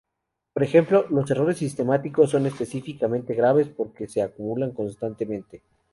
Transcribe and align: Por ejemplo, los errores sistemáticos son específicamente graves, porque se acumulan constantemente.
Por 0.53 0.63
ejemplo, 0.63 1.05
los 1.11 1.29
errores 1.29 1.59
sistemáticos 1.59 2.31
son 2.31 2.47
específicamente 2.47 3.35
graves, 3.35 3.67
porque 3.67 4.07
se 4.07 4.23
acumulan 4.23 4.71
constantemente. 4.71 5.61